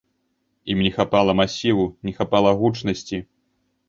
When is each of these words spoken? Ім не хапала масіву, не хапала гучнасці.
Ім 0.73 0.79
не 0.85 0.91
хапала 0.95 1.35
масіву, 1.39 1.85
не 2.09 2.13
хапала 2.21 2.55
гучнасці. 2.63 3.21